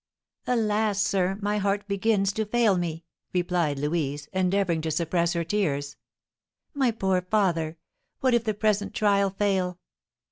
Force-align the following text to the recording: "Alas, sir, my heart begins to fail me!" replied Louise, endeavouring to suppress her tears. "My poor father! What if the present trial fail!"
"Alas, 0.47 0.99
sir, 0.99 1.37
my 1.43 1.59
heart 1.59 1.87
begins 1.87 2.33
to 2.33 2.43
fail 2.43 2.75
me!" 2.75 3.05
replied 3.35 3.77
Louise, 3.77 4.27
endeavouring 4.33 4.81
to 4.81 4.89
suppress 4.89 5.33
her 5.33 5.43
tears. 5.43 5.95
"My 6.73 6.89
poor 6.89 7.21
father! 7.21 7.77
What 8.19 8.33
if 8.33 8.43
the 8.43 8.55
present 8.55 8.95
trial 8.95 9.29
fail!" 9.29 9.77